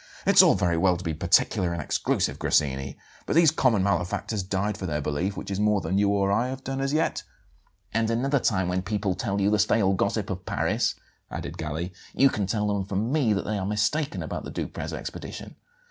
[0.25, 4.75] "It's all very well to be particular and exclusive, Grassini; but these 'common malefactors' died
[4.75, 7.21] for their belief, which is more than you or I have done as yet."
[7.93, 10.95] "And another time when people tell you the stale gossip of Paris,"
[11.29, 14.91] added Galli, "you can tell them from me that they are mistaken about the Duprez
[14.91, 15.55] expedition.